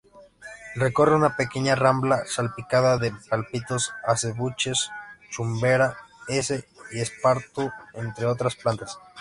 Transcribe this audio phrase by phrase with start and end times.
[0.73, 4.89] Recorre una pequeña rambla salpicada de palmitos, acebuches,
[5.29, 5.95] chumberas
[6.89, 8.97] y esparto, entre otras plantas.